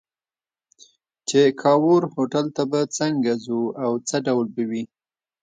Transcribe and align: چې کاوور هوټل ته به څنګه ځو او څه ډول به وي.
چې 1.27 1.41
کاوور 1.61 2.01
هوټل 2.13 2.45
ته 2.55 2.63
به 2.71 2.81
څنګه 2.97 3.31
ځو 3.45 3.61
او 3.83 3.91
څه 4.07 4.17
ډول 4.27 4.47
به 4.55 4.63
وي. 4.69 4.83